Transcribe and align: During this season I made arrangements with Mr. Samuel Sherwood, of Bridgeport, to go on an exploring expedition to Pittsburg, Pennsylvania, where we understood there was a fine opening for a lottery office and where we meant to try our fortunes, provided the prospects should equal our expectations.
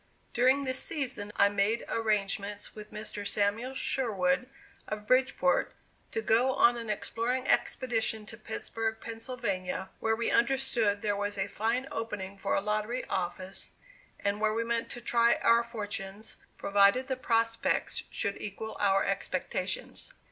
During 0.33 0.63
this 0.63 0.79
season 0.79 1.31
I 1.35 1.47
made 1.47 1.85
arrangements 1.87 2.73
with 2.73 2.91
Mr. 2.91 3.27
Samuel 3.27 3.75
Sherwood, 3.75 4.49
of 4.87 5.05
Bridgeport, 5.05 5.75
to 6.11 6.23
go 6.23 6.55
on 6.55 6.75
an 6.75 6.89
exploring 6.89 7.47
expedition 7.47 8.25
to 8.25 8.35
Pittsburg, 8.35 8.97
Pennsylvania, 8.99 9.89
where 9.99 10.15
we 10.15 10.31
understood 10.31 11.03
there 11.03 11.15
was 11.15 11.37
a 11.37 11.45
fine 11.45 11.87
opening 11.91 12.35
for 12.35 12.55
a 12.55 12.61
lottery 12.61 13.05
office 13.09 13.73
and 14.19 14.41
where 14.41 14.55
we 14.55 14.63
meant 14.63 14.89
to 14.89 15.01
try 15.01 15.35
our 15.35 15.61
fortunes, 15.63 16.35
provided 16.57 17.05
the 17.07 17.15
prospects 17.15 18.01
should 18.09 18.41
equal 18.41 18.75
our 18.79 19.03
expectations. 19.05 20.11